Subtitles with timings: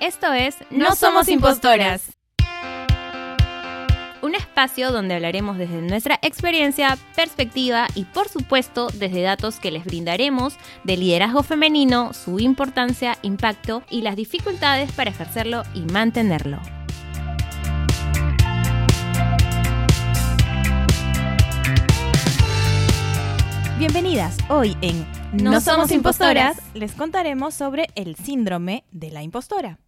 [0.00, 2.16] Esto es No Somos Impostoras.
[4.22, 9.84] Un espacio donde hablaremos desde nuestra experiencia, perspectiva y por supuesto desde datos que les
[9.84, 16.58] brindaremos de liderazgo femenino, su importancia, impacto y las dificultades para ejercerlo y mantenerlo.
[23.78, 24.38] Bienvenidas.
[24.48, 29.78] Hoy en No Somos Impostoras les contaremos sobre el síndrome de la impostora.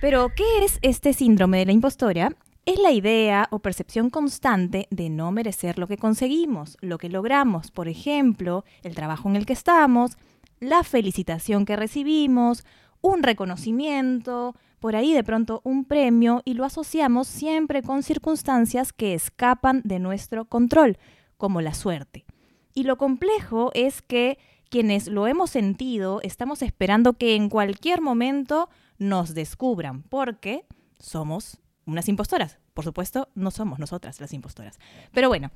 [0.00, 2.30] Pero, ¿qué es este síndrome de la impostora?
[2.64, 7.72] Es la idea o percepción constante de no merecer lo que conseguimos, lo que logramos,
[7.72, 10.12] por ejemplo, el trabajo en el que estamos,
[10.60, 12.64] la felicitación que recibimos,
[13.00, 19.14] un reconocimiento, por ahí de pronto un premio y lo asociamos siempre con circunstancias que
[19.14, 20.96] escapan de nuestro control,
[21.36, 22.24] como la suerte.
[22.72, 24.38] Y lo complejo es que
[24.70, 28.68] quienes lo hemos sentido estamos esperando que en cualquier momento
[28.98, 30.66] nos descubran, porque
[30.98, 32.58] somos unas impostoras.
[32.74, 34.78] Por supuesto, no somos nosotras las impostoras.
[35.12, 35.50] Pero bueno,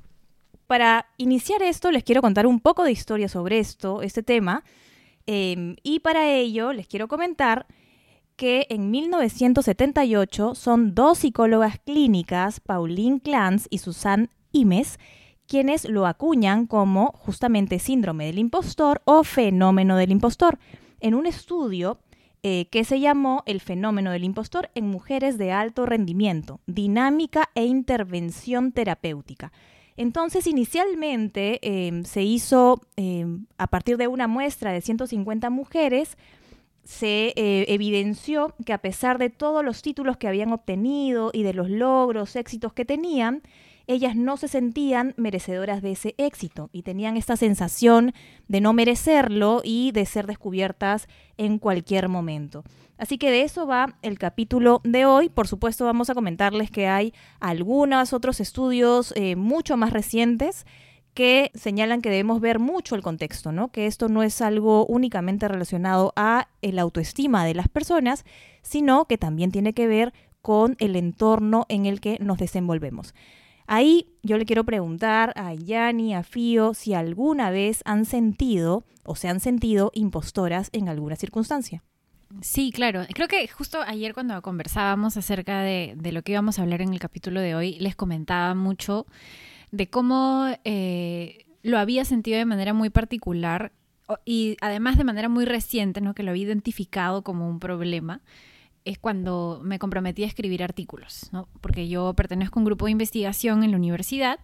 [0.67, 4.65] para iniciar esto les quiero contar un poco de historia sobre esto, este tema.
[5.27, 7.67] Em, y para ello les quiero comentar
[8.37, 14.99] que en 1978 son dos psicólogas clínicas, Pauline Clance y Susan Imes,
[15.47, 20.59] quienes lo acuñan como justamente síndrome del impostor o fenómeno del impostor,
[21.01, 21.99] en un estudio
[22.43, 27.65] eh, que se llamó El fenómeno del impostor en mujeres de alto rendimiento, dinámica e
[27.65, 29.53] intervención terapéutica.
[29.97, 36.17] Entonces, inicialmente em, se hizo em, a partir de una muestra de 150 mujeres,
[36.85, 41.55] se eh, evidenció que a pesar de todos los títulos que habían obtenido y de
[41.55, 43.43] los logros, éxitos que tenían,
[43.93, 48.13] ellas no se sentían merecedoras de ese éxito y tenían esta sensación
[48.49, 52.65] de no merecerlo y de ser descubiertas en cualquier momento.
[52.99, 55.29] Así que de eso va el capítulo de hoy.
[55.29, 60.67] Por supuesto vamos a comentarles que hay algunos otros estudios eh, mucho más recientes
[61.15, 63.69] que señalan que debemos ver mucho el contexto, ¿no?
[63.71, 68.25] Que esto no es algo únicamente relacionado a el autoestima de las personas,
[68.63, 73.15] sino que también tiene que ver con el entorno en el que nos desenvolvemos.
[73.67, 79.17] Ahí yo le quiero preguntar a Yanni, a Fío, si alguna vez han sentido o
[79.17, 81.83] se han sentido impostoras en alguna circunstancia.
[82.41, 83.03] Sí, claro.
[83.13, 86.93] Creo que justo ayer cuando conversábamos acerca de, de lo que íbamos a hablar en
[86.93, 89.07] el capítulo de hoy, les comentaba mucho
[89.71, 93.73] de cómo eh, lo había sentido de manera muy particular
[94.25, 96.15] y además de manera muy reciente, ¿no?
[96.15, 98.21] que lo había identificado como un problema,
[98.85, 101.49] es cuando me comprometí a escribir artículos, ¿no?
[101.61, 104.39] porque yo pertenezco a un grupo de investigación en la universidad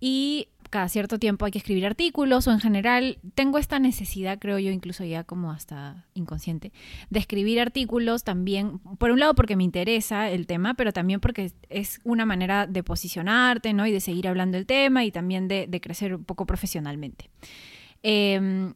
[0.00, 4.58] y cada cierto tiempo hay que escribir artículos o en general tengo esta necesidad, creo
[4.58, 6.72] yo, incluso ya como hasta inconsciente,
[7.10, 11.52] de escribir artículos también, por un lado porque me interesa el tema, pero también porque
[11.68, 13.86] es una manera de posicionarte, ¿no?
[13.86, 17.28] Y de seguir hablando del tema y también de, crecer un poco profesionalmente.
[18.02, 18.72] Em,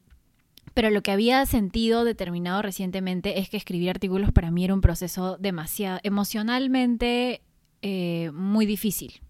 [0.76, 4.82] pero lo que había sentido determinado recientemente es que escribir artículos para mí era un
[4.82, 7.40] proceso demasiado emocionalmente
[7.80, 9.22] eh, muy difícil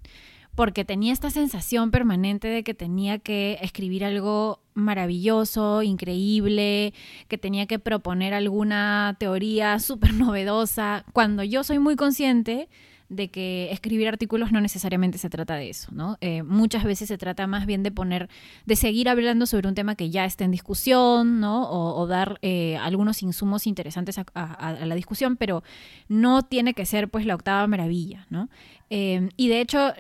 [0.56, 6.94] porque tenía esta sensación permanente de que tenía que escribir algo maravilloso, increíble,
[7.28, 12.68] que tenía que proponer alguna teoría súper novedosa, cuando yo soy muy consciente
[13.08, 16.16] de que escribir artículos no necesariamente se trata de eso, ¿no?
[16.20, 18.28] Eh, muchas veces se trata más bien de poner,
[18.64, 21.70] de seguir hablando sobre un tema que ya está en discusión, ¿no?
[21.70, 25.62] O, dar eh, algunos insumos interesantes a, la discusión, pero
[26.08, 28.48] no tiene que ser pues la octava maravilla, ¿no?
[28.90, 29.92] Eh, y de hecho,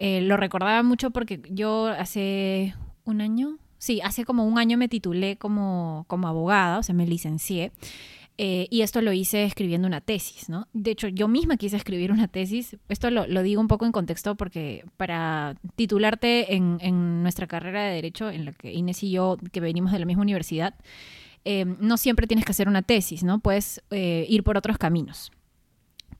[0.00, 2.74] lo recordaba mucho porque yo hace
[3.04, 7.06] un año, sí, hace como un año me titulé como, como abogada, o sea, me
[7.06, 7.72] licencié.
[8.42, 10.66] Eh, y esto lo hice escribiendo una tesis, ¿no?
[10.72, 12.74] De hecho, yo misma quise escribir una tesis.
[12.88, 18.30] Esto lo, digo un poco en contexto porque para titularte en, nuestra carrera de Derecho,
[18.30, 20.74] en la que Inés y yo, que venimos de la misma universidad,
[21.44, 23.40] eh, no siempre tienes que hacer una tesis, ¿no?
[23.40, 25.32] Puedes eh, ir por otros caminos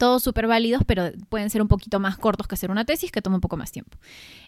[0.01, 3.21] todos súper válidos, pero pueden ser un poquito más cortos que hacer una tesis, que
[3.21, 3.99] toma un poco más tiempo.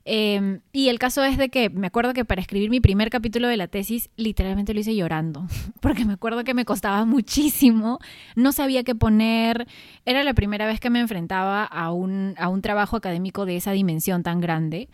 [0.07, 3.49] Em, y el caso es de que me acuerdo que para escribir mi primer capítulo
[3.49, 5.47] de la tesis, literalmente lo hice llorando,
[5.81, 7.99] porque me acuerdo que me costaba muchísimo,
[8.35, 9.69] no sabía qué poner,
[10.07, 13.73] era la primera vez que me enfrentaba a un, a un trabajo académico de esa
[13.73, 14.89] dimensión tan grande.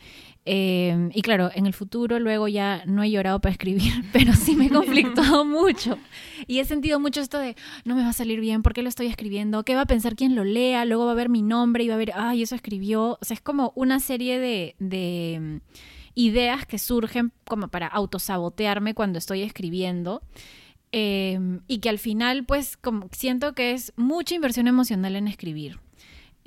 [0.50, 4.56] Em, y claro, en el futuro luego ya no he llorado para escribir, pero sí
[4.56, 5.98] me he conflictado mucho.
[6.46, 7.54] Y he sentido mucho esto de,
[7.84, 9.62] no me va a salir bien, ¿por qué lo estoy escribiendo?
[9.62, 10.86] ¿Qué va a pensar quien lo lea?
[10.86, 13.18] Luego va a ver mi nombre y va a ver, ay, eso escribió.
[13.20, 15.60] O sea, es como una serie de, de em,
[16.14, 20.22] ideas que surgen como para autosabotearme cuando estoy escribiendo.
[20.92, 25.78] Em, y que al final, pues, como siento que es mucha inversión emocional en escribir.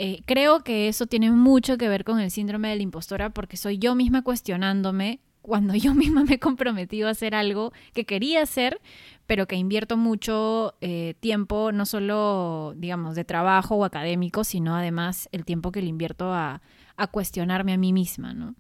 [0.03, 3.55] Eh, creo que eso tiene mucho que ver con el síndrome de la impostora porque
[3.55, 8.41] soy yo misma cuestionándome cuando yo misma me he comprometido a hacer algo que quería
[8.41, 8.81] hacer,
[9.27, 15.29] pero que invierto mucho eh, tiempo, no solo, digamos, de trabajo o académico, sino además
[15.31, 16.63] el tiempo que le invierto a,
[17.11, 18.55] cuestionarme a mí misma, ¿no?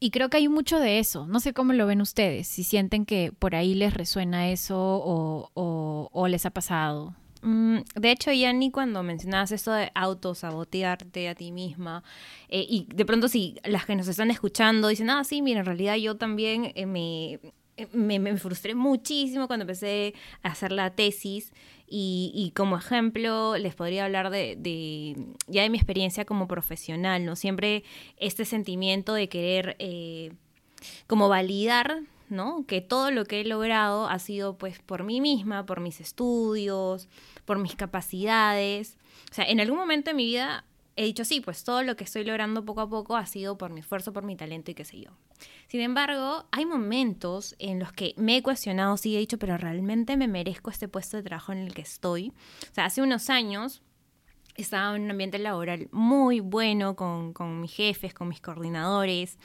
[0.00, 1.26] Y creo que hay mucho de eso.
[1.26, 6.28] No sé cómo lo ven ustedes, si sienten que por ahí les resuena eso o,
[6.28, 7.14] les ha pasado.
[7.42, 12.02] Mm, de hecho, Yanni, cuando mencionabas eso de autosabotearte a ti misma,
[12.48, 15.66] eh, y de pronto si las que nos están escuchando dicen, ah, sí, mira, en
[15.66, 17.34] realidad yo también eh, me,
[17.76, 21.52] eh, me, me, frustré muchísimo cuando empecé a hacer la tesis
[21.90, 27.34] y, como ejemplo, les podría hablar de, ya de mi experiencia como profesional, ¿no?
[27.34, 27.82] Siempre
[28.18, 29.76] este sentimiento de querer
[31.06, 32.64] como validar, ¿no?
[32.66, 37.08] Que todo lo que he logrado ha sido pues por mí misma, por mis estudios,
[37.44, 38.96] por mis capacidades.
[39.30, 40.64] O sea, en algún momento de mi vida
[40.96, 43.70] he dicho, sí, pues todo lo que estoy logrando poco a poco ha sido por
[43.70, 45.12] mi esfuerzo, por mi talento y qué sé yo.
[45.68, 50.16] Sin embargo, hay momentos en los que me he cuestionado, sí he dicho, pero realmente
[50.16, 52.32] me merezco este puesto de trabajo en el que estoy.
[52.70, 53.82] O sea, hace unos años
[54.58, 59.38] estaba en un ambiente laboral muy bueno con, con, mis jefes, con mis coordinadores,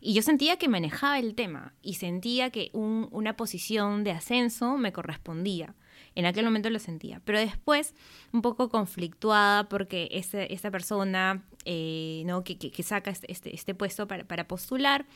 [0.00, 4.92] y yo sentía que manejaba el tema y sentía que una posición de ascenso me
[4.92, 5.74] correspondía.
[6.14, 7.94] En aquel momento lo sentía, pero después
[8.32, 12.42] un poco conflictuada porque esa persona eh, ¿no?
[12.44, 15.06] que, que, saca este, este, este puesto para, postular,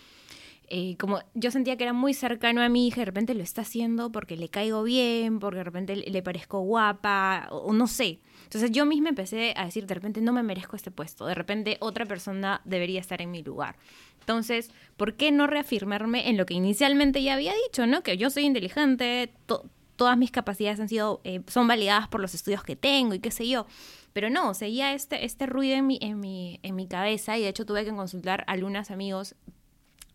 [0.68, 3.62] eh, como yo sentía que era muy cercano a mí, que de repente lo está
[3.62, 8.20] haciendo porque le caigo bien, porque de repente le parezco guapa, o, no sé.
[8.46, 11.76] Entonces yo misma empecé a decir, de repente no me merezco este puesto, de repente
[11.80, 13.76] otra persona debería estar en mi lugar.
[14.20, 18.02] Entonces, ¿por qué no reafirmarme en lo que inicialmente ya había dicho, ¿no?
[18.02, 19.32] Que yo soy inteligente,
[19.96, 23.30] todas mis capacidades han sido, eh, son validadas por los estudios que tengo y qué
[23.30, 23.66] sé yo.
[24.12, 27.48] Pero no, seguía este, este ruido en mi, en, mi, en mi cabeza y de
[27.48, 29.34] hecho tuve que consultar a algunos amigos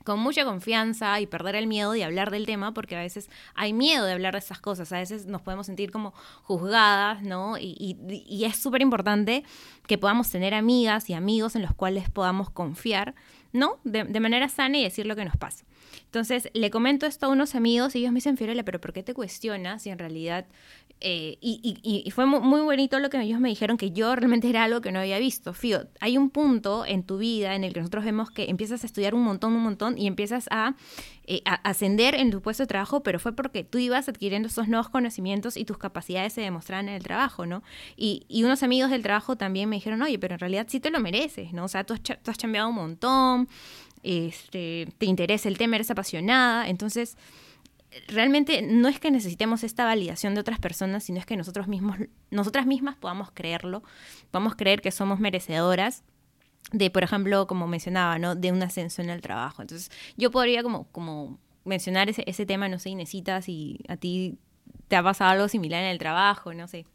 [0.03, 3.73] con mucha confianza y perder el miedo de hablar del tema, porque a veces hay
[3.73, 6.13] miedo de hablar de estas cosas, a veces nos podemos sentir como
[6.43, 7.57] juzgadas, ¿no?
[7.57, 9.43] Y, y, y es súper importante
[9.87, 13.15] que podamos tener amigas y amigos en los cuales podamos confiar,
[13.53, 13.79] ¿no?
[13.83, 15.65] De, de, manera sana y decir lo que nos pasa.
[16.05, 19.03] Entonces, le comento esto a unos amigos y ellos me dicen, Fiorella, pero ¿por qué
[19.03, 20.45] te cuestionas si en realidad
[21.03, 24.81] eh, y, fue muy, bonito lo que ellos me dijeron, que yo realmente era algo
[24.81, 25.53] que no había visto.
[25.53, 28.85] Fío, hay un punto en tu vida en el que nosotros vemos que empiezas a
[28.85, 30.75] estudiar un montón, un montón, y empiezas a,
[31.25, 34.67] eh, a ascender en tu puesto de trabajo, pero fue porque tú ibas adquiriendo esos
[34.67, 37.63] nuevos conocimientos y tus capacidades se demostraban en el trabajo, ¿no?
[37.97, 40.91] Y, y unos amigos del trabajo también me dijeron, oye, pero en realidad sí te
[40.91, 41.65] lo mereces, ¿no?
[41.65, 43.49] O sea, tú has, tú un montón,
[44.03, 47.17] este, te interesa el tema, eres apasionada, entonces
[48.07, 51.97] realmente no es que necesitemos esta validación de otras personas, sino es que nosotros mismos,
[52.29, 53.83] nosotras mismas podamos creerlo,
[54.31, 56.03] podamos creer que somos merecedoras
[56.71, 58.35] de, por ejemplo, como mencionaba, ¿no?
[58.35, 59.61] De un ascenso en el trabajo.
[59.61, 64.37] Entonces, yo podría como, como mencionar ese, ese tema, no sé, Inesita, si a ti
[64.87, 66.85] te ha pasado algo similar en el trabajo, no sé.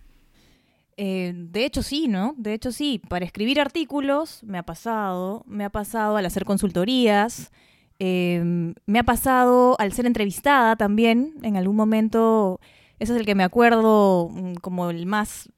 [0.99, 2.35] Eh, de hecho sí, ¿no?
[2.39, 7.53] De hecho sí, para escribir artículos me ha pasado, me ha pasado al hacer consultorías,
[7.99, 12.61] Em, me ha pasado al ser entrevistada también, en algún momento,
[12.99, 15.51] ese es el que me acuerdo mm, como el más,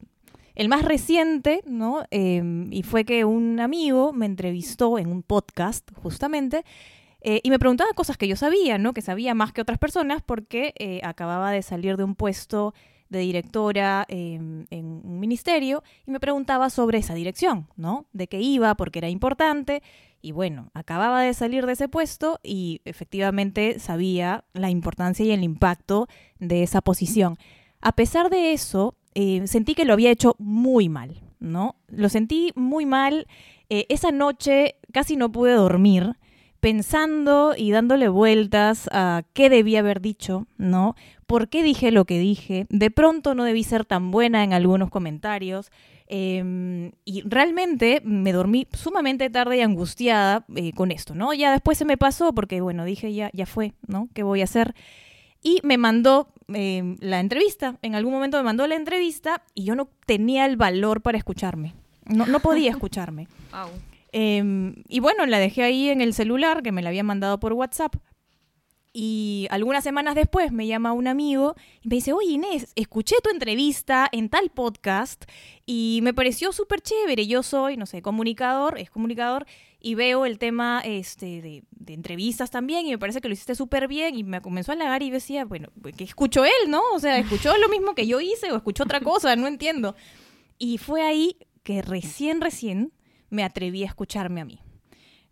[0.54, 2.04] el más reciente, ¿no?
[2.10, 6.64] Em, y fue que un amigo me entrevistó en un podcast, justamente,
[7.20, 8.92] eh, y me preguntaba cosas que yo sabía, ¿no?
[8.94, 12.74] Que sabía más que otras personas porque eh, acababa de salir de un puesto
[13.08, 18.06] de directora en un ministerio y me preguntaba sobre esa dirección, ¿no?
[18.12, 19.82] De qué iba, porque era importante
[20.20, 25.44] y bueno, acababa de salir de ese puesto y efectivamente sabía la importancia y el
[25.44, 27.38] impacto de esa posición.
[27.80, 31.76] A pesar de eso, eh, sentí que lo había hecho muy mal, ¿no?
[31.86, 33.26] Lo sentí muy mal.
[33.68, 36.16] Eh, esa noche casi no pude dormir
[36.58, 40.96] pensando y dándole vueltas a qué debía haber dicho, ¿no?
[41.28, 42.66] ¿Por qué dije lo que dije?
[42.70, 45.70] De pronto no debí ser tan buena en algunos comentarios.
[46.06, 51.34] Em, y realmente me dormí sumamente tarde y angustiada eh, con esto, ¿no?
[51.34, 54.08] Ya después se me pasó porque, bueno, dije ya, ya fue, ¿no?
[54.14, 54.74] ¿Qué voy a hacer?
[55.42, 57.76] Y me mandó em, la entrevista.
[57.82, 61.74] En algún momento me mandó la entrevista y yo no tenía el valor para escucharme.
[62.06, 63.28] No, no podía escucharme.
[64.10, 67.52] Em, y bueno, la dejé ahí en el celular que me la había mandado por
[67.52, 67.94] WhatsApp.
[69.00, 73.30] Y algunas semanas después me llama un amigo y me dice, oye Inés, escuché tu
[73.30, 75.24] entrevista en tal podcast
[75.66, 77.28] y me pareció súper chévere.
[77.28, 79.46] Yo soy, no sé, comunicador, es comunicador,
[79.78, 83.86] y veo el tema este, de, entrevistas también y me parece que lo hiciste súper
[83.86, 86.82] bien y me comenzó a halagar y decía, bueno, pues, que escuchó él, ¿no?
[86.92, 89.94] O sea, escuchó lo mismo que yo hice o escuchó otra cosa, no entiendo.
[90.58, 92.92] Y fue ahí que recién, recién
[93.30, 94.58] me atreví a escucharme a mí.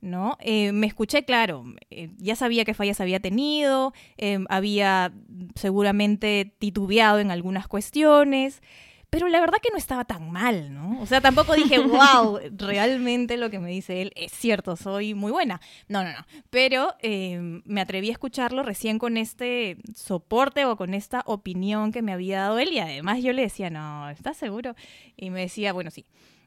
[0.07, 0.39] ¿No?
[0.41, 5.13] Eh, me escuché, claro, eh, ya sabía qué fallas había tenido, eh, había
[5.55, 8.63] seguramente titubeado en algunas cuestiones,
[9.11, 11.01] pero la verdad que no estaba tan mal, ¿no?
[11.01, 15.33] O sea, tampoco dije, wow, realmente lo que me dice él es cierto, soy muy
[15.33, 15.61] buena.
[15.89, 16.27] No, no, no.
[16.51, 22.13] Pero me atreví a escucharlo recién con este soporte o con esta opinión que me
[22.13, 24.75] había dado él y además yo le decía, no, ¿estás seguro?
[25.17, 26.05] Y me decía, bueno, sí.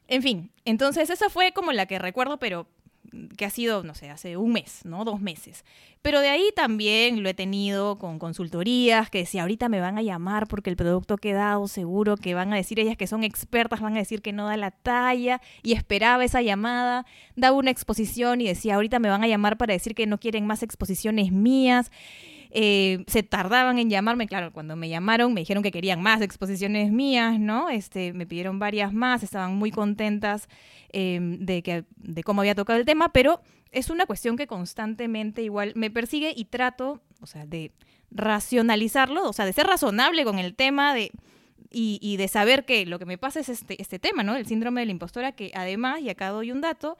[0.10, 2.68] En fin, entonces esa fue como la que recuerdo, pero
[3.38, 5.06] que ha sido, no sé, hace un mes, ¿no?
[5.06, 5.66] Dos meses.
[6.02, 10.02] Pero de ahí también lo he tenido con consultorías que si ahorita me van a
[10.02, 13.82] llamar porque el producto ha quedado seguro, que van a decir ellas que son expertas,
[13.82, 18.42] van a decir que no da la talla y esperaba esa llamada, daba una exposición
[18.42, 21.92] y decía, ahorita me van a llamar para decir que no quieren más exposiciones mías.
[22.52, 26.92] Eh, se tardaban en llamarme, claro, cuando me llamaron me dijeron que querían más exposiciones
[26.92, 27.70] mías, ¿no?
[27.70, 30.50] Este, me pidieron varias más, estaban muy contentas
[30.92, 33.42] em, de, que, de cómo había tocado el tema, pero
[33.72, 37.72] es una cuestión que constantemente igual me persigue y trato, o sea, de
[38.10, 41.12] racionalizarlo, o sea, de ser razonable con el tema de...
[41.72, 44.36] Y, y de saber que lo que me pasa es este, este tema, ¿no?
[44.36, 46.98] El síndrome de la impostora, que además, y acá doy un dato,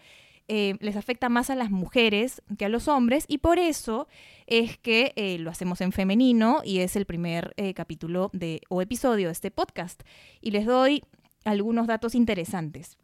[0.50, 4.08] eh, les afecta más a las mujeres que a los hombres y por eso
[4.48, 8.82] es que eh, lo hacemos en femenino y es el primer eh, capítulo de, o
[8.82, 10.02] episodio de este podcast.
[10.42, 11.04] Y les doy
[11.46, 12.98] algunos datos interesantes.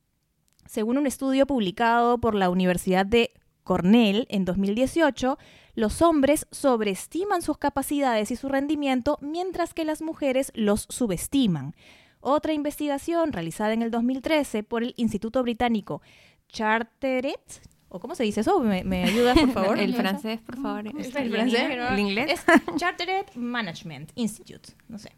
[0.65, 3.31] Según un estudio publicado por la Universidad de
[3.63, 5.37] Cornell en 2018,
[5.75, 11.75] los hombres sobreestiman sus capacidades y su rendimiento mientras que las mujeres los subestiman.
[12.21, 16.01] Otra investigación realizada en el 2013 por el Instituto Británico
[16.55, 17.61] Charteret.
[17.89, 18.59] ¿O cómo se dice eso?
[18.61, 19.79] ¿Me, me ayudas, por favor?
[19.79, 20.87] el francés, por favor.
[20.87, 21.61] ¿El, francés?
[21.91, 22.31] ¿El inglés?
[22.31, 22.45] Es
[22.77, 24.69] Chartered Management Institute.
[24.87, 25.11] No sé.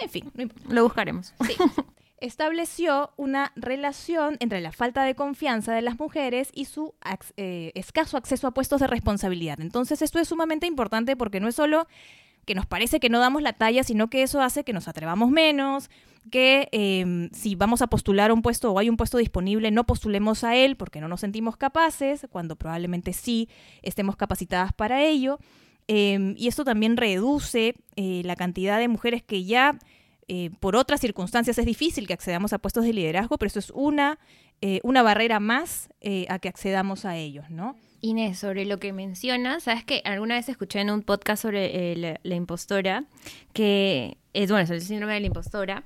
[0.00, 1.34] En fin, no Lo buscaremos.
[1.46, 1.54] Sí.
[2.18, 6.94] Estableció una relación entre la falta de confianza de las mujeres y su
[7.36, 9.60] eh, escaso acceso a puestos de responsabilidad.
[9.60, 11.86] Entonces, esto es sumamente importante porque no es solo
[12.46, 15.30] que nos parece que no damos la talla, sino que eso hace que nos atrevamos
[15.30, 15.90] menos,
[16.30, 20.44] que em, si vamos a postular un puesto o hay un puesto disponible, no postulemos
[20.44, 23.48] a él porque no nos sentimos capaces, cuando probablemente sí
[23.82, 25.38] estemos capacitadas para ello.
[25.88, 29.78] Em, y esto también reduce eh, la cantidad de mujeres que ya
[30.28, 33.70] eh, por otras circunstancias es difícil que accedamos a puestos de liderazgo, pero eso es
[33.70, 34.18] una,
[34.60, 35.88] eh, una barrera más
[36.28, 37.76] a que accedamos a ellos, ¿no?
[38.06, 42.20] Inés, sobre lo que mencionas, sabes que alguna vez escuché en un podcast sobre la,
[42.22, 43.04] la, impostora,
[43.52, 45.84] que es, bueno, es el síndrome de la impostora,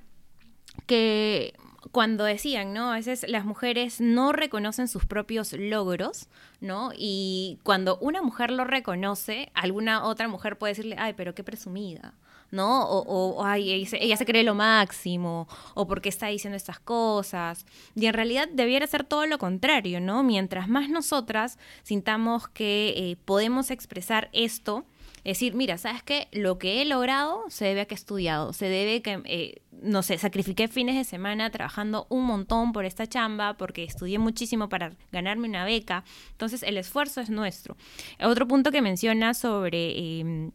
[0.86, 1.54] que
[1.92, 2.92] cuando decían, ¿no?
[2.92, 6.28] A veces las mujeres no reconocen sus propios logros,
[6.60, 6.90] ¿no?
[6.96, 12.14] Y cuando una mujer lo reconoce, alguna otra mujer puede decirle, ay, pero qué presumida,
[12.50, 12.84] ¿no?
[12.88, 17.66] O, o ay, ella se cree lo máximo, o porque está diciendo estas cosas.
[17.94, 20.22] Y en realidad debiera ser todo lo contrario, ¿no?
[20.22, 24.84] Mientras más nosotras sintamos que eh, podemos expresar esto,
[25.22, 26.28] es decir, mira, ¿sabes qué?
[26.32, 30.02] Lo que he logrado se debe a que he estudiado, se debe que, eh, no
[30.02, 34.96] sé, sacrifiqué fines de semana trabajando un montón por esta chamba, porque estudié muchísimo para
[35.12, 36.04] ganarme una beca.
[36.32, 37.76] Entonces, el esfuerzo es nuestro.
[38.22, 40.20] Otro punto que menciona sobre...
[40.20, 40.52] Em,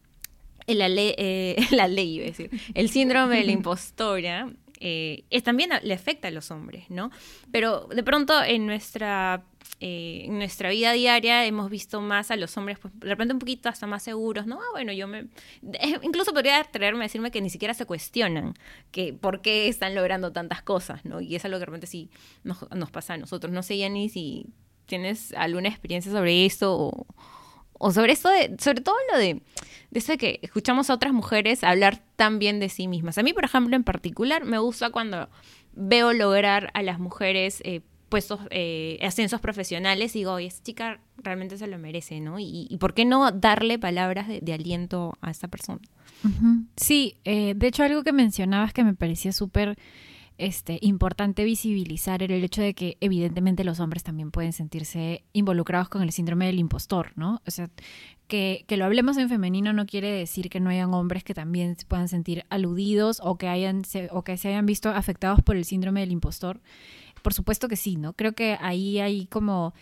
[0.68, 5.44] la, ley, eh, la ley, iba a decir, el síndrome de la impostora, eh, es,
[5.44, 7.12] también le afecta a los hombres, ¿no?
[7.52, 9.44] Pero de pronto en nuestra
[9.82, 13.40] eh, en nuestra vida diaria hemos visto más a los hombres, pues, de repente un
[13.40, 14.60] poquito hasta más seguros, ¿no?
[14.62, 15.28] Ah, bueno, yo me...
[16.02, 18.54] incluso podría traerme a decirme que ni siquiera se cuestionan
[18.92, 21.20] que por qué están logrando tantas cosas, ¿no?
[21.20, 22.10] Y es algo que de repente sí
[22.44, 23.52] nos, nos pasa a nosotros.
[23.52, 24.46] No sé, ni si
[24.86, 27.08] tienes alguna experiencia sobre eso o,
[27.86, 29.44] o sobre eso, de, sobre todo lo de,
[29.92, 33.20] de eso de que escuchamos a otras mujeres hablar tan bien de sí mismas.
[33.20, 35.30] A mí, por ejemplo, en particular, me gusta cuando
[35.74, 37.62] veo lograr a las mujeres...
[37.64, 42.38] Eh, puestos, eh, ascensos profesionales y digo, oye, esta chica realmente se lo merece, ¿no?
[42.40, 45.82] Y, por qué no darle palabras de, aliento a esta persona.
[46.78, 49.76] Sí, eh, de hecho algo que mencionabas que me parecía súper
[50.38, 56.02] este, importante visibilizar el hecho de que evidentemente los hombres también pueden sentirse involucrados con
[56.02, 57.42] el síndrome del impostor, ¿no?
[57.48, 57.70] O sea,
[58.28, 61.78] que, que, lo hablemos en femenino no quiere decir que no hayan hombres que también
[61.78, 65.64] se puedan sentir aludidos o que, hayan, o que se hayan visto afectados por el
[65.64, 66.60] síndrome del impostor.
[67.22, 68.14] Por supuesto que sí, ¿no?
[68.14, 69.74] Creo que ahí hay como...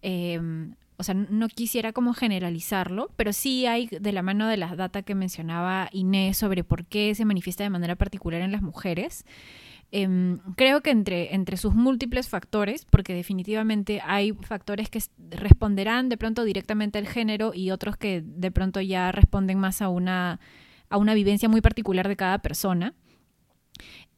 [0.00, 4.74] Em, o sea, no quisiera como generalizarlo, pero sí hay de la mano de la
[4.74, 9.24] data que mencionaba Inés sobre por qué se manifiesta de manera particular en las mujeres.
[9.90, 16.18] Em, creo que entre, entre sus múltiples factores, porque definitivamente hay factores que responderán de
[16.18, 20.40] pronto directamente al género y otros que de pronto ya responden más a una,
[20.90, 22.94] a una vivencia muy particular de cada persona.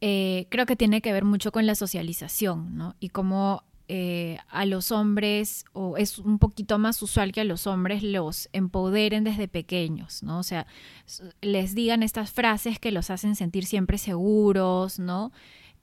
[0.01, 2.95] Eh, creo que tiene que ver mucho con la socialización, ¿no?
[2.99, 7.67] Y cómo eh, a los hombres, o es un poquito más usual que a los
[7.67, 10.39] hombres los empoderen desde pequeños, ¿no?
[10.39, 10.65] O sea,
[11.41, 15.33] les digan estas frases que los hacen sentir siempre seguros, ¿no?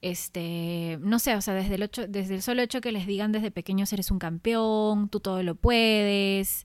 [0.01, 3.31] Este, no sé, o sea, desde el, ocho, desde el solo hecho que les digan
[3.31, 6.63] desde pequeños eres un campeón, tú todo lo puedes,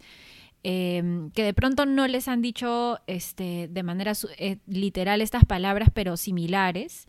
[0.62, 5.90] em, que de pronto no les han dicho este, de manera eh, literal estas palabras,
[5.92, 7.06] pero similares,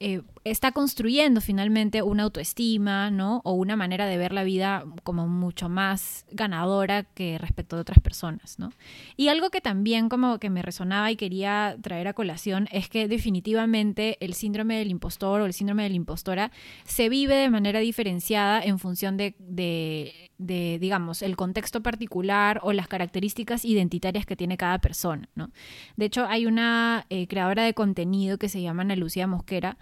[0.00, 3.40] eh, está construyendo finalmente una autoestima, ¿no?
[3.44, 7.98] O una manera de ver la vida como mucho más ganadora que respecto de otras
[8.00, 8.70] personas, ¿no?
[9.16, 13.08] Y algo que también como que me resonaba y quería traer a colación es que
[13.08, 16.52] definitivamente el síndrome del impostor o el síndrome de la impostora
[16.84, 22.88] se vive de manera diferenciada en función de, de, digamos, el contexto particular o las
[22.88, 25.50] características identitarias que tiene cada persona, ¿no?
[25.96, 29.76] De hecho, hay una eh, creadora de contenido que se llama Ana Lucía Mosquera,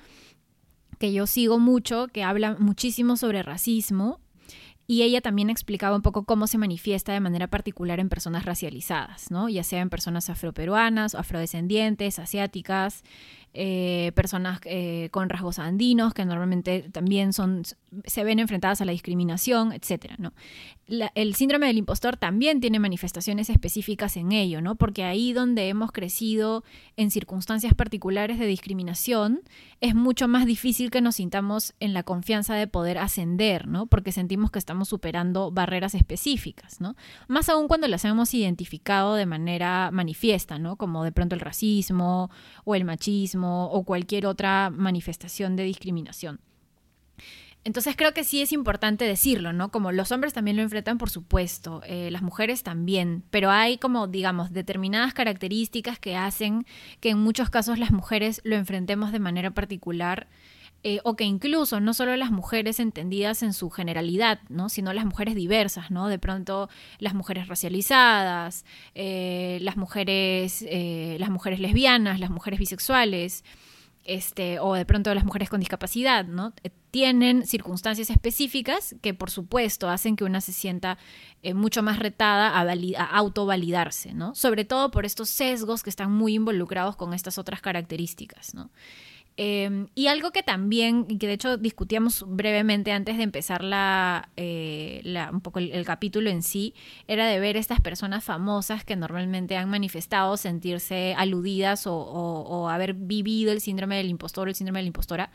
[0.99, 4.21] que yo sigo mucho, que habla muchísimo sobre racismo
[4.89, 9.31] y ella también explicaba un poco cómo se manifiesta de manera particular en personas racializadas,
[9.33, 9.49] ¿no?
[9.49, 13.03] Ya sea en personas afroperuanas, afrodescendientes, asiáticas,
[13.59, 17.63] eh, personas eh, con rasgos andinos que normalmente también son,
[18.05, 20.13] se ven enfrentadas a la discriminación, etc.
[20.19, 20.35] ¿no?
[20.89, 24.77] el síndrome del impostor también tiene manifestaciones específicas en ello, ¿no?
[24.77, 26.63] porque ahí donde hemos crecido
[26.97, 29.41] en circunstancias particulares de discriminación,
[29.81, 33.87] es mucho más difícil que nos sintamos en la confianza de poder ascender, ¿no?
[33.87, 36.95] porque sentimos que estamos superando barreras específicas, ¿no?
[37.27, 40.77] más aún cuando las hemos identificado de manera manifiesta, ¿no?
[40.77, 42.31] como de pronto el racismo
[42.65, 46.41] o el machismo o cualquier otra manifestación de discriminación.
[47.67, 49.73] Entonces creo que sí es importante decirlo, ¿no?
[49.73, 54.07] Como los hombres también lo enfrentan, por supuesto, eh, las mujeres también, pero hay como,
[54.07, 56.65] digamos, determinadas características que hacen
[57.01, 60.29] que en muchos casos las mujeres lo enfrentemos de manera particular
[60.83, 64.69] eh, o que incluso no solo las mujeres entendidas en su generalidad, ¿no?
[64.69, 66.07] sino las mujeres diversas, ¿no?
[66.07, 66.69] De pronto
[67.01, 73.45] las mujeres racializadas, eh, las mujeres, eh, las mujeres lesbianas, las mujeres bisexuales,
[74.05, 76.53] este, o de pronto las mujeres con discapacidad, ¿no?
[76.93, 80.99] Tienen circunstancias específicas que, por supuesto, hacen que una se sienta
[81.53, 84.37] mucho más retada a, a, autovalidarse, ¿no?
[84.37, 88.71] Sobre todo por estos sesgos que están muy involucrados con estas otras características, ¿no?
[89.39, 94.31] Em, y algo que también, y que de hecho discutíamos brevemente antes de empezar la,
[94.37, 96.75] eh, un poco el, capítulo en sí,
[97.07, 103.53] era de ver estas personas famosas que normalmente han manifestado sentirse aludidas o, haber vivido
[103.53, 105.31] el síndrome del impostor o el síndrome de la impostora.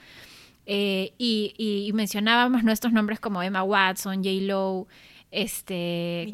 [0.65, 4.29] Eh, y, mencionábamos nuestros nombres como Emma Watson, J.
[4.41, 4.87] Lo,
[5.29, 6.27] este,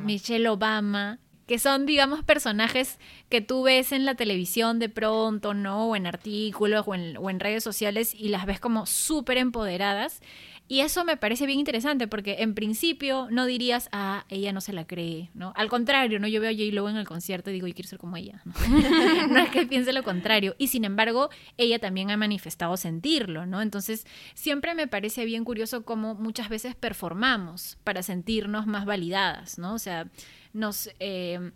[0.00, 5.88] Michelle Obama que son, digamos, personajes que tú ves en la televisión de pronto, ¿no?
[5.88, 10.20] O en artículos o en, redes sociales y las ves como súper empoderadas.
[10.66, 14.72] Y eso me parece bien interesante porque en principio no dirías, ah, ella no se
[14.72, 15.52] la cree, ¿no?
[15.56, 16.26] Al contrario, ¿no?
[16.26, 18.40] Yo veo a J-Lo en el concierto y digo, yo quiero ser como ella,
[19.28, 19.38] ¿no?
[19.38, 20.54] es que piense lo contrario.
[20.56, 23.60] Y sin embargo, ella también ha manifestado sentirlo, ¿no?
[23.60, 29.74] Entonces, siempre me parece bien curioso cómo muchas veces performamos para sentirnos más validadas, ¿no?
[29.74, 30.08] O sea,
[30.54, 30.88] nos...
[30.98, 31.52] Eh,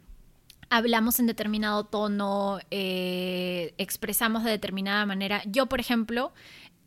[0.70, 5.42] hablamos en determinado tono, eh, expresamos de determinada manera.
[5.46, 6.32] Yo, por ejemplo,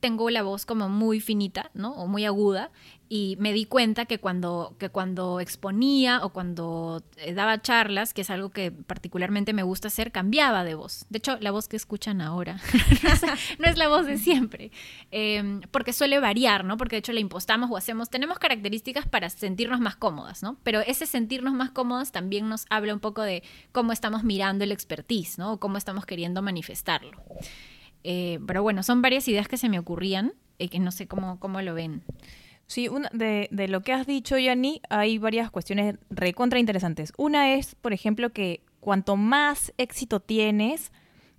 [0.01, 1.93] tengo la voz como muy finita, ¿no?
[1.93, 2.71] O muy aguda.
[3.07, 8.21] Y me di cuenta que cuando, que cuando exponía o cuando eh, daba charlas, que
[8.21, 11.05] es algo que particularmente me gusta hacer, cambiaba de voz.
[11.09, 12.61] De hecho, la voz que escuchan ahora
[13.59, 14.71] no es la voz de siempre.
[15.11, 16.77] Em, porque suele variar, ¿no?
[16.77, 20.57] Porque de hecho la impostamos o hacemos, tenemos características para sentirnos más cómodas, ¿no?
[20.63, 24.71] Pero ese sentirnos más cómodas también nos habla un poco de cómo estamos mirando el
[24.71, 25.53] expertise, ¿no?
[25.53, 27.21] O cómo estamos queriendo manifestarlo.
[28.03, 31.39] Eh, pero bueno, son varias ideas que se me ocurrían y que no sé cómo,
[31.39, 32.03] cómo lo ven.
[32.67, 37.11] Sí, una, de, de, lo que has dicho, Yanni, hay varias cuestiones recontra interesantes.
[37.17, 40.91] Una es, por ejemplo, que cuanto más éxito tienes,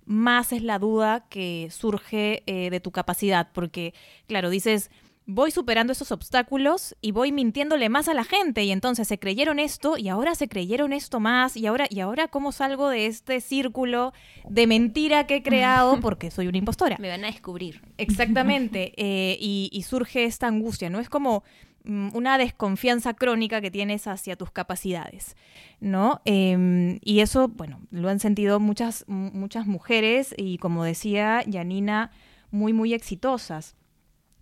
[0.05, 3.93] más es la duda que surge eh, de tu capacidad, porque,
[4.27, 4.91] claro, dices,
[5.25, 9.59] voy superando esos obstáculos y voy mintiéndole más a la gente y entonces se creyeron
[9.59, 13.39] esto y ahora se creyeron esto más y ahora y ahora cómo salgo de este
[13.39, 14.13] círculo
[14.49, 16.97] de mentira que he creado porque soy una impostora.
[16.99, 17.81] Me van a descubrir.
[17.97, 18.93] Exactamente.
[19.05, 20.99] Eh, y, surge esta angustia, ¿no?
[20.99, 21.43] Es como
[21.83, 25.35] mm, una desconfianza crónica que tienes hacia tus capacidades,
[25.79, 26.21] ¿no?
[26.25, 32.11] Em, y eso, bueno, lo han sentido muchas, muchas mujeres y como decía Janina,
[32.51, 33.75] muy, muy exitosas.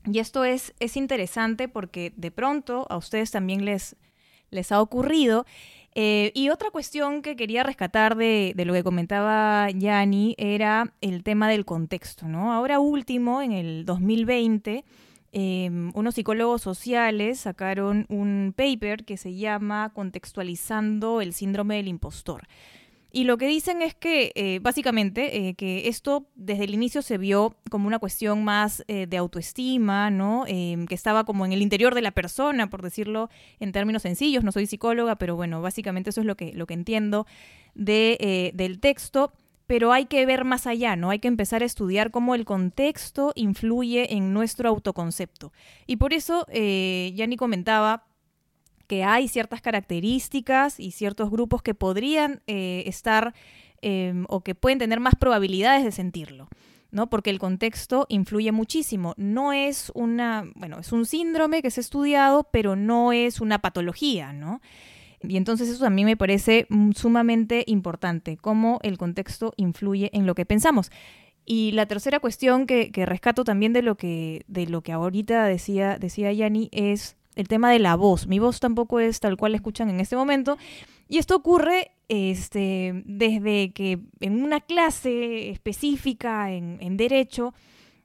[0.06, 3.96] Y esto es, es interesante porque de pronto a ustedes también les,
[4.50, 5.46] les ha ocurrido.
[5.94, 11.24] Eh, y otra cuestión que quería rescatar de, de lo que comentaba Yanni era el
[11.24, 12.54] tema del contexto, ¿no?
[12.54, 14.86] Ahora último, en el 2020,
[15.34, 22.48] em, unos psicólogos sociales sacaron un paper que se llama Contextualizando el síndrome del impostor.
[23.14, 27.18] Y lo que dicen es que, eh, básicamente, eh, que esto desde el inicio se
[27.18, 30.46] vio como una cuestión más eh, de autoestima, ¿no?
[30.48, 34.46] Em, que estaba como en el interior de la persona, por decirlo en términos sencillos.
[34.46, 37.28] No soy psicóloga, pero bueno, básicamente eso es lo que, lo que entiendo
[37.76, 39.34] de, del texto.
[39.68, 41.12] Pero hay que ver más allá, ¿no?
[41.12, 45.54] Hay que empezar a estudiar cómo el contexto influye en nuestro autoconcepto.
[45.88, 48.04] Y por eso, ya ni comentaba
[48.92, 53.34] que hay ciertas características y ciertos grupos que podrían eh, estar
[53.82, 56.50] em, o que pueden tener más probabilidades de sentirlo.
[56.92, 57.10] ¿no?
[57.10, 59.14] Porque el contexto influye muchísimo.
[59.16, 63.60] No es una, bueno, es un síndrome que se ha estudiado, pero no es una
[63.60, 64.60] patología, ¿no?
[65.22, 70.36] Y entonces eso también me parece mm, sumamente importante, cómo el contexto influye en lo
[70.36, 70.92] que pensamos.
[71.46, 75.98] Y la tercera cuestión que, rescato también de lo que, de lo que ahorita decía,
[75.98, 78.28] decía Yani es el tema de la voz.
[78.28, 80.58] Mi voz tampoco es tal cual la escuchan en este momento.
[81.08, 87.54] Y esto ocurre este, desde que en una clase específica en, Derecho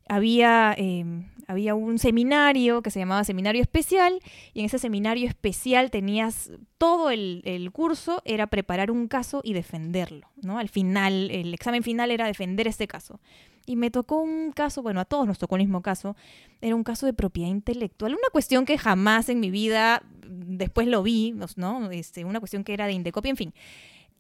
[0.09, 4.21] había, em, había un seminario que se llamaba Seminario Especial
[4.55, 9.53] y en ese seminario especial tenías todo el, el, curso, era preparar un caso y
[9.53, 10.29] defenderlo.
[10.43, 10.59] ¿no?
[10.59, 13.21] Al final, el examen final era defender este caso.
[13.67, 16.17] Y me tocó un caso, bueno, a todos nos tocó el mismo caso,
[16.61, 21.03] era un caso de propiedad intelectual, una cuestión que jamás en mi vida después lo
[21.03, 21.91] vi, ¿no?
[21.91, 23.55] Este, una cuestión que era de Indecopia, en fin.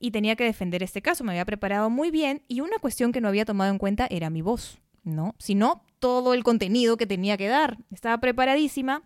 [0.01, 3.21] Y tenía que defender este caso, me había preparado muy bien y una cuestión que
[3.21, 5.35] no había tomado en cuenta era mi voz, ¿no?
[5.39, 7.79] Sino todo el contenido que tenía que dar.
[7.91, 9.03] Estaba preparadísima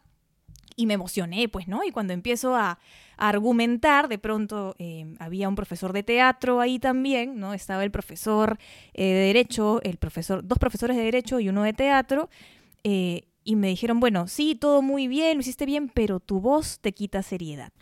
[0.74, 1.84] y me emocioné, pues, ¿no?
[1.84, 2.78] Y cuando empiezo a,
[3.22, 7.52] argumentar, de pronto eh, había un profesor de teatro ahí también, ¿no?
[7.52, 8.58] Estaba el profesor
[8.94, 12.30] eh, de Derecho, el profesor, dos profesores de Derecho y uno de teatro,
[12.82, 16.80] eh, y me dijeron, bueno, sí, todo muy bien, lo hiciste bien, pero tu voz
[16.80, 17.72] te quita seriedad.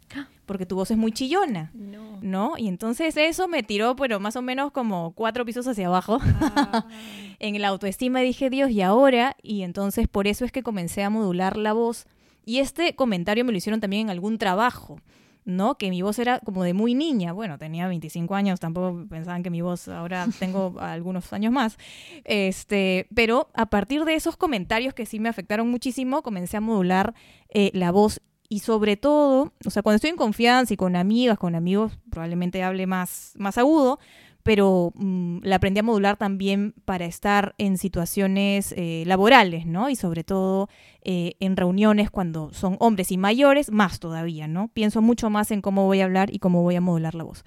[0.49, 2.19] Porque tu voz es muy chillona, no.
[2.23, 2.55] ¿no?
[2.59, 6.87] Y entonces eso me tiró, pero más o menos como cuatro pisos hacia abajo ah.
[7.39, 8.21] en la autoestima.
[8.21, 9.37] Dije, Dios, ¿y ahora?
[9.43, 12.07] Y entonces por eso es que comencé a modular la voz
[12.49, 15.03] y este comentario me lo hicieron también en algún trabajo,
[15.45, 15.77] ¿no?
[15.77, 17.35] Que mi voz era como de muy niña.
[17.35, 21.77] Bueno, tenía 25 años, tampoco pensaban que mi voz ahora tengo algunos años más.
[22.25, 27.13] Este, pero a partir de esos comentarios que sí me afectaron muchísimo, comencé a modular
[27.51, 31.39] eh, la voz y sobre todo, o sea, cuando estoy en confianza y con amigas,
[31.39, 33.99] con amigos, probablemente hable más, más agudo,
[34.43, 39.91] pero mm, la aprendí a modular también para estar en situaciones eh, laborales, ¿no?
[39.91, 40.71] Y sobre todo
[41.03, 44.69] eh, en reuniones cuando son hombres y mayores, más todavía, ¿no?
[44.69, 47.45] Pienso mucho más en cómo voy a hablar y cómo voy a modular la voz.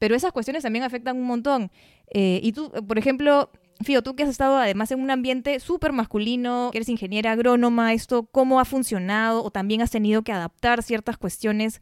[0.00, 1.70] Pero esas cuestiones también afectan un montón.
[2.12, 3.50] Eh, y tú, por ejemplo,
[3.82, 7.94] Fío, tú que has estado además en un ambiente súper masculino, que eres ingeniera agrónoma,
[7.94, 9.42] esto, ¿cómo ha funcionado?
[9.42, 11.80] O también has tenido que adaptar ciertas cuestiones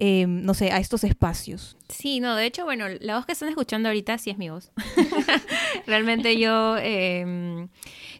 [0.00, 1.76] Em, no sé, a estos espacios.
[1.88, 4.70] Sí, no, de hecho, bueno, la voz que están escuchando ahorita sí es mi voz.
[5.88, 7.68] Realmente yo em,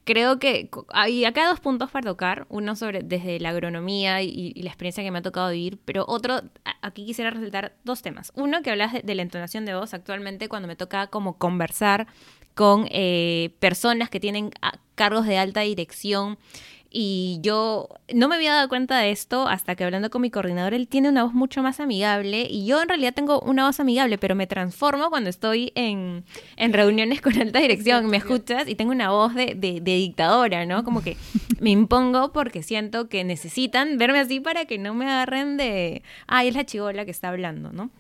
[0.09, 4.71] creo que hay acá dos puntos para tocar, uno sobre desde la agronomía y, la
[4.71, 6.41] experiencia que me ha tocado vivir, pero otro,
[6.81, 8.33] aquí quisiera resaltar dos temas.
[8.35, 12.07] Uno, que hablas de, la entonación de voz actualmente cuando me toca como conversar
[12.55, 16.39] con eh, personas que tienen ah, cargos de alta dirección
[16.91, 20.73] y yo no me había dado cuenta de esto hasta que hablando con mi coordinador,
[20.73, 24.17] él tiene una voz mucho más amigable y yo en realidad tengo una voz amigable,
[24.17, 26.25] pero me transformo cuando estoy en,
[26.57, 30.83] en reuniones con alta dirección, me escuchas y tengo una voz de, de, dictadora, ¿no?
[30.83, 31.19] Como que
[31.61, 36.49] me impongo porque siento que necesitan verme así para que no me agarren de, ay,
[36.49, 37.91] es la chivola que está hablando, ¿no?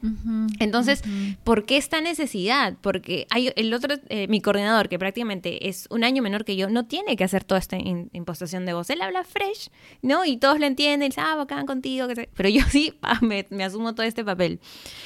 [0.61, 1.03] Entonces,
[1.45, 2.75] ¿por qué esta necesidad?
[2.81, 6.71] Porque hay el otro, eh, mi coordinador, que prácticamente es un año menor que yo,
[6.71, 9.71] no tiene que hacer toda esta impostación de voz él habla fresh,
[10.03, 10.25] ¿no?
[10.25, 14.25] Y todos lo entienden, ah, bacán contigo, pero yo sí ah, me, asumo todo este
[14.25, 14.61] papel.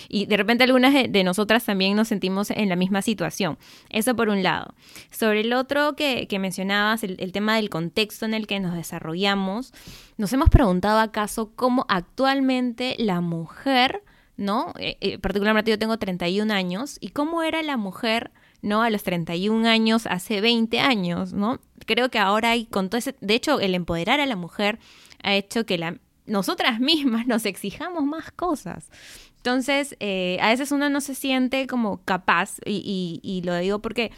[0.09, 3.59] Y de repente algunas de, nosotras también nos sentimos en la misma situación.
[3.91, 4.75] Eso por un lado.
[5.11, 9.73] Sobre el otro que, mencionabas, el, tema del contexto en el que nos desarrollamos,
[10.17, 14.03] nos hemos preguntado acaso cómo actualmente la mujer,
[14.37, 14.75] ¿no?
[14.79, 18.31] Eh, eh, particularmente yo tengo 31 años, y cómo era la mujer
[18.63, 18.83] ¿no?
[18.83, 21.61] A los 31 años, hace 20 años, ¿no?
[21.85, 23.17] Creo que ahora hay con todo ese...
[23.21, 24.79] De hecho, el empoderar a la mujer
[25.23, 28.91] ha hecho que la, nosotras mismas nos exijamos más cosas.
[29.37, 34.13] Entonces, eh, a veces uno no se siente como capaz, y, y, lo digo porque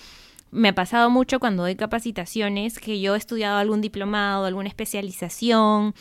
[0.50, 5.94] me ha pasado mucho cuando doy capacitaciones que yo he estudiado algún diplomado, alguna especialización,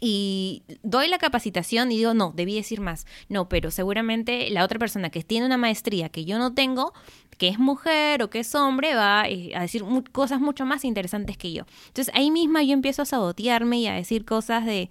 [0.00, 3.06] y doy la capacitación y digo, no, debí decir más.
[3.28, 6.94] No, pero seguramente la otra persona que tiene una maestría que yo no tengo,
[7.40, 11.38] que es mujer o que es hombre, va eh, a decir cosas mucho más interesantes
[11.38, 11.64] que yo.
[11.86, 14.90] Entonces ahí misma yo empiezo a sabotearme y a decir cosas de,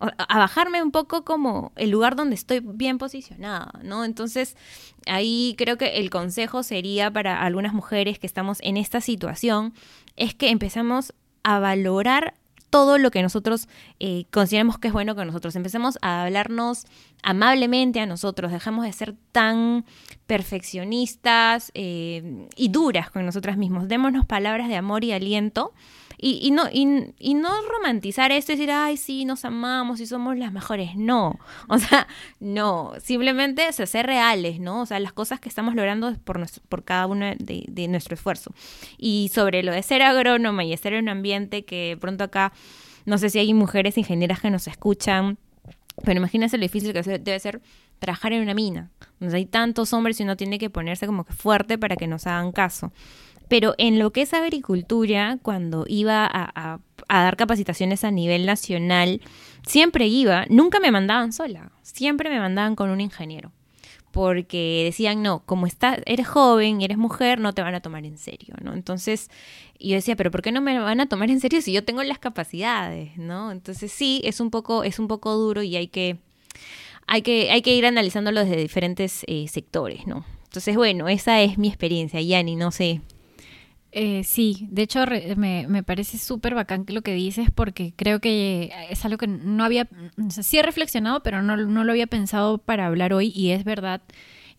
[0.00, 4.06] a bajarme un poco como el lugar donde estoy bien posicionada, ¿no?
[4.06, 4.56] Entonces
[5.06, 9.74] ahí creo que el consejo sería para algunas mujeres que estamos en esta situación,
[10.16, 12.32] es que empezamos a valorar
[12.72, 13.68] todo lo que nosotros
[14.00, 15.54] eh, consideramos que es bueno con nosotros.
[15.56, 16.86] Empecemos a hablarnos
[17.22, 19.84] amablemente a nosotros, dejamos de ser tan
[20.26, 23.88] perfeccionistas eh, y duras con nosotras mismos.
[23.88, 25.74] Démonos palabras de amor y aliento
[26.24, 30.52] y, no, y, no romantizar esto y decir, ay, sí, nos amamos y somos las
[30.52, 30.94] mejores.
[30.94, 32.06] No, o sea,
[32.38, 34.82] no, simplemente o ser reales, ¿no?
[34.82, 38.54] O sea, las cosas que estamos logrando por, por cada uno de, de nuestro esfuerzo.
[38.98, 42.52] Y sobre lo de ser agrónoma y estar en un ambiente que pronto acá,
[43.04, 45.38] no sé si hay mujeres ingenieras que nos escuchan,
[46.04, 47.60] pero imagínense lo difícil que debe ser
[47.98, 51.32] trabajar en una mina, donde hay tantos hombres y uno tiene que ponerse como que
[51.32, 52.92] fuerte para que nos hagan caso.
[53.52, 59.20] Pero en lo que es agricultura, cuando iba a, dar capacitaciones a nivel nacional,
[59.66, 63.52] siempre iba, nunca me mandaban sola, siempre me mandaban con un ingeniero.
[64.10, 68.06] Porque decían, no, como estás, eres joven y eres mujer, no te van a tomar
[68.06, 68.72] en serio, ¿no?
[68.72, 69.28] Entonces,
[69.78, 72.02] yo decía, pero ¿por qué no me van a tomar en serio si yo tengo
[72.04, 73.52] las capacidades, ¿no?
[73.52, 76.16] Entonces sí, es un poco, es un poco duro y hay que,
[77.06, 80.24] hay que, hay que ir analizándolo desde diferentes eh, sectores, ¿no?
[80.44, 83.02] Entonces, bueno, esa es mi experiencia, Yanni, no sé,
[83.92, 85.04] eh, sí, de hecho
[85.36, 89.64] me, me, parece súper bacán lo que dices porque creo que es algo que no
[89.64, 89.86] había,
[90.30, 94.00] sí he reflexionado, pero no, no, lo había pensado para hablar hoy y es verdad,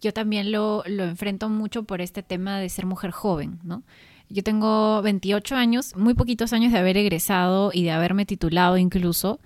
[0.01, 3.81] yo también lo, lo enfrento mucho por este tema de ser mujer joven, ¿no?
[4.29, 9.39] Yo tengo 28 años, muy poquitos años de haber egresado y de haberme titulado incluso,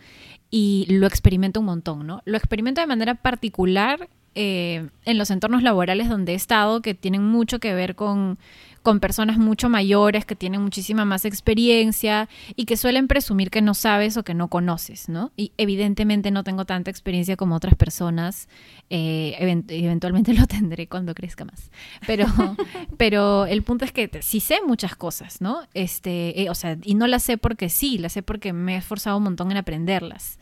[0.50, 2.22] y lo experimento un montón, ¿no?
[2.26, 7.24] Lo experimento de manera particular eh, en los entornos laborales donde he estado, que tienen
[7.24, 8.38] mucho que ver con
[8.88, 13.74] con personas mucho mayores que tienen muchísima más experiencia y que suelen presumir que no
[13.74, 15.34] sabes o que no conoces, ¿no?
[15.36, 18.48] Y evidentemente no tengo tanta experiencia como otras personas,
[18.90, 19.36] eh,
[19.68, 21.70] eventualmente lo tendré cuando crezca más,
[22.06, 22.28] pero,
[22.98, 25.64] pero el punto es que sí sé muchas cosas, ¿no?
[25.74, 28.78] Este, eh, o sea, y no las sé porque sí, las sé porque me he
[28.78, 30.40] esforzado un montón en aprenderlas.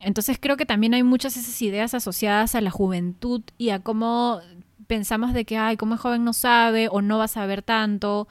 [0.00, 4.40] Entonces creo que también hay muchas esas ideas asociadas a la juventud y a cómo
[4.88, 8.26] pensamos de que, ay, como es joven no sabe o no va a saber tanto.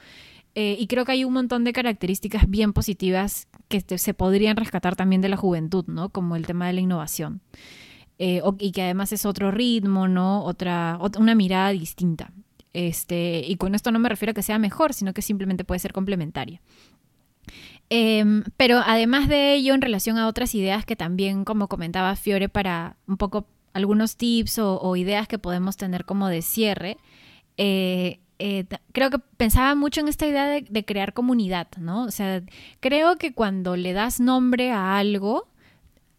[0.54, 4.96] Eh, y creo que hay un montón de características bien positivas que se podrían rescatar
[4.96, 6.10] también de la juventud, ¿no?
[6.10, 7.40] Como el tema de la innovación.
[8.18, 10.44] Eh, y que además es otro ritmo, ¿no?
[10.44, 12.32] Otra, una mirada distinta.
[12.72, 15.78] Este, y con esto no me refiero a que sea mejor, sino que simplemente puede
[15.78, 16.60] ser complementaria.
[17.90, 22.48] Em, pero además de ello, en relación a otras ideas que también, como comentaba Fiore,
[22.48, 26.98] para un poco algunos tips o, ideas que podemos tener como de cierre.
[27.56, 32.04] Eh, eh, creo que pensaba mucho en esta idea de, crear comunidad, ¿no?
[32.04, 32.42] O sea,
[32.80, 35.48] creo que cuando le das nombre a algo,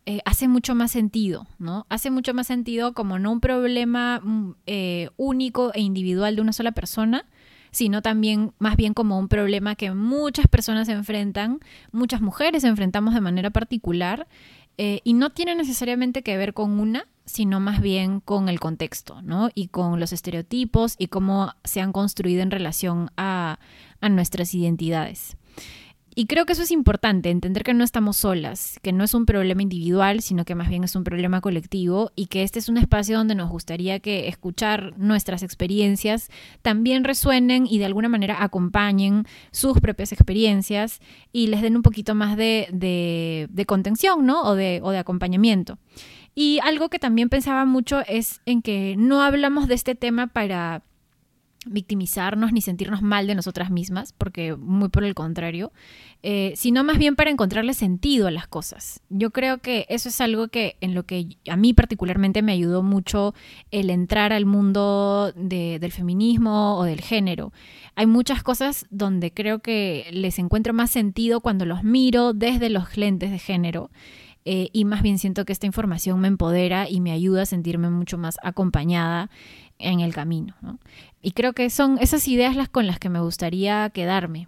[0.06, 1.86] eh, hace mucho más sentido, ¿no?
[1.90, 4.56] Hace mucho más sentido como no un problema mm,
[5.18, 7.26] único e individual de una sola persona,
[7.72, 11.60] sino también más bien como un problema que muchas personas enfrentan,
[11.92, 14.28] muchas mujeres enfrentamos de manera particular,
[15.04, 19.50] y no tiene necesariamente que ver con una, sino más bien con el contexto, ¿no?
[19.54, 23.60] Y con los estereotipos y cómo se han construido en relación a,
[24.02, 25.38] nuestras identidades.
[26.16, 29.26] Y creo que eso es importante, entender que no estamos solas, que no es un
[29.26, 32.78] problema individual, sino que más bien es un problema colectivo y que este es un
[32.78, 36.30] espacio donde nos gustaría que escuchar nuestras experiencias
[36.62, 41.00] también resuenen y de alguna manera acompañen sus propias experiencias
[41.32, 44.42] y les den un poquito más de, contención, ¿no?
[44.44, 45.78] O de, o de acompañamiento.
[46.42, 50.84] Y algo que también pensaba mucho es en que no hablamos de este tema para
[51.66, 55.74] victimizarnos ni sentirnos mal de nosotras mismas, porque muy por el contrario,
[56.24, 59.02] eh, sino más bien para encontrarle sentido a las cosas.
[59.10, 62.84] Yo creo que eso es algo que en lo que a mí particularmente me ayudó
[62.84, 63.34] mucho
[63.70, 67.52] el entrar al mundo del feminismo o del género.
[67.96, 72.96] Hay muchas cosas donde creo que les encuentro más sentido cuando los miro desde los
[72.96, 73.90] lentes de género.
[74.52, 77.92] Eh, y más bien siento que esta información me empodera y me ayuda a sentirme
[77.92, 79.30] mucho más acompañada
[79.78, 80.56] en el camino.
[81.22, 84.48] Y creo que son esas ideas las con las que me gustaría quedarme.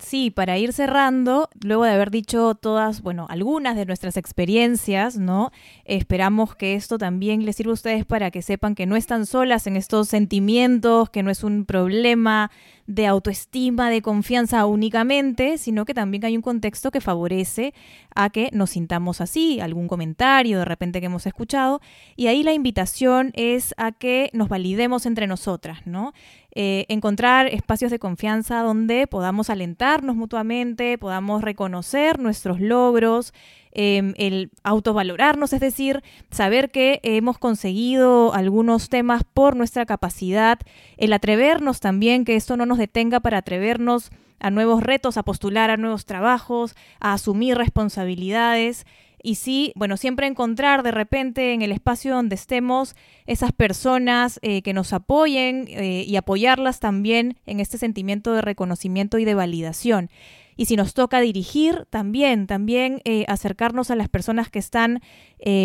[0.00, 5.50] Sí, para ir cerrando, luego de haber dicho todas, bueno, algunas de nuestras experiencias, ¿no?
[5.84, 9.66] Esperamos que esto también les sirva a ustedes para que sepan que no están solas
[9.66, 12.52] en estos sentimientos, que no es un problema
[12.94, 17.72] de autoestima, de confianza únicamente, sino que también hay un contexto que favorece
[18.14, 21.80] a que nos sintamos así, algún comentario de repente que hemos escuchado,
[22.16, 26.12] y ahí la invitación es a que nos validemos entre nosotras, ¿no?
[26.54, 33.32] Eh, encontrar espacios de confianza donde podamos alentarnos mutuamente, podamos reconocer nuestros logros,
[33.72, 40.58] em, el autovalorarnos, es decir, saber que hemos conseguido algunos temas por nuestra capacidad,
[40.96, 45.70] el atrevernos también, que esto no nos detenga para atrevernos a nuevos retos, a postular
[45.70, 48.84] a nuevos trabajos, a asumir responsabilidades
[49.22, 54.62] y sí, bueno, siempre encontrar de repente en el espacio donde estemos esas personas eh,
[54.62, 60.10] que nos apoyen eh, y apoyarlas también en este sentimiento de reconocimiento y de validación.
[60.56, 65.00] Y si nos toca dirigir, también, también eh, acercarnos a las personas que están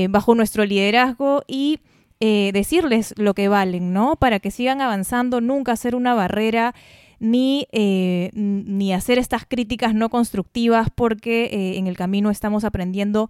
[0.09, 1.81] bajo nuestro liderazgo y
[2.19, 4.15] decirles lo que valen, ¿no?
[4.15, 6.73] Para que sigan avanzando, nunca hacer una barrera
[7.19, 13.29] ni, ni hacer estas críticas no constructivas porque en el camino estamos aprendiendo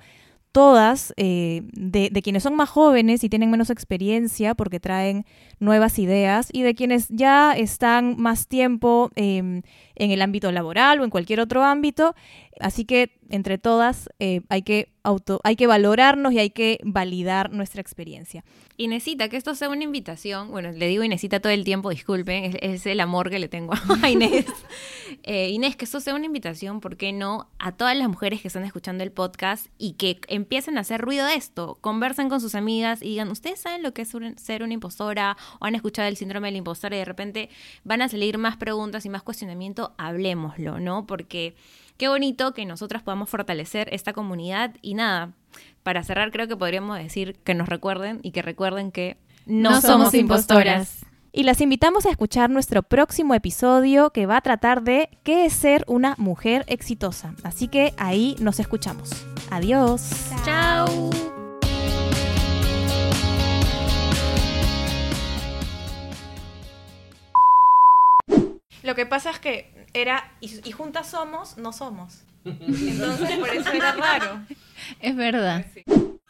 [0.52, 5.26] todas, eh, de, quienes son más jóvenes y tienen menos experiencia porque traen
[5.60, 9.62] nuevas ideas, y de quienes ya están más tiempo em,
[9.96, 12.16] en el ámbito laboral o en cualquier otro ámbito.
[12.60, 17.52] Así que entre todas eh, hay, que auto, hay que valorarnos y hay que validar
[17.52, 18.44] nuestra experiencia.
[18.78, 22.86] Inesita, que esto sea una invitación, bueno, le digo Inesita todo el tiempo, disculpen, es,
[22.86, 24.46] el amor que le tengo a Inés.
[25.24, 27.50] Eh, Inés, que esto sea una invitación, ¿por qué no?
[27.60, 31.26] A todas las mujeres que están escuchando el podcast y que empiecen a hacer ruido
[31.26, 34.74] de esto, conversen con sus amigas y digan, ¿ustedes saben lo que es ser una
[34.74, 37.50] impostora o han escuchado el síndrome de la impostora y de repente
[37.84, 39.94] van a salir más preguntas y más cuestionamiento?
[39.98, 41.08] Hablemoslo, ¿no?
[41.08, 41.56] Porque
[41.98, 45.34] qué bonito que nosotras podamos fortalecer esta comunidad y nada,
[45.84, 50.14] para cerrar creo que podríamos decir que nos recuerden y que recuerden que no, somos
[50.14, 51.06] impostoras.
[51.32, 55.54] Y las invitamos a escuchar nuestro próximo episodio que va a tratar de qué es
[55.54, 57.36] ser una mujer exitosa.
[57.44, 59.12] Así que ahí nos escuchamos.
[59.52, 60.10] Adiós.
[60.44, 61.12] Chao.
[68.98, 72.24] Que pasa es que era, y, juntas somos, no somos.
[72.44, 74.42] Entonces, por eso era raro.
[75.00, 75.66] Es verdad.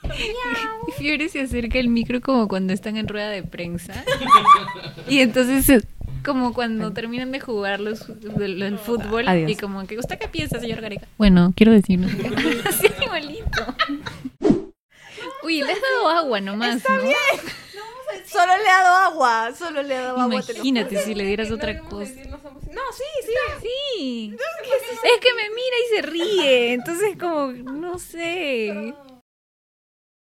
[0.04, 4.04] Y Fiore se acerca el micro como cuando están en rueda de prensa.
[5.10, 5.88] Y entonces,
[6.26, 9.26] como cuando terminan de jugar los, el fútbol.
[9.48, 11.08] Y como que, ¿usted qué piensa, señor Gareca?
[11.18, 12.12] Bueno, quiero decirnos.
[12.66, 13.76] Así igualito.
[15.44, 16.78] Uy, le has dado agua nomás.
[16.78, 17.16] Está bien.
[18.26, 20.36] Solo le he dado agua, solo le he dado agua.
[20.36, 22.12] Imagínate si le dieras otra cosa.
[22.72, 23.34] No, sí, sí.
[23.62, 24.38] Sí.
[25.04, 26.74] Es que me mira y se ríe.
[26.74, 28.93] Entonces, como, no sé.